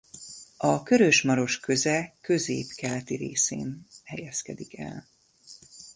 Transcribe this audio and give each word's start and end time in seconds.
A 0.57 0.83
Körös–Maros 0.83 1.59
köze 1.59 2.13
közép-keleti 2.21 3.15
részén 3.15 3.87
helyezkedik 4.03 4.77
el. 4.77 5.07